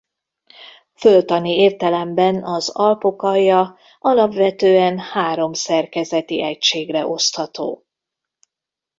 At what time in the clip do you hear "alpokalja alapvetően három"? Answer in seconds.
2.69-5.53